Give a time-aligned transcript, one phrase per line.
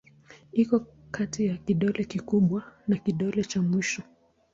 [0.53, 0.77] Iko
[1.13, 4.03] kati ya kidole kikubwa na kidole cha mwisho.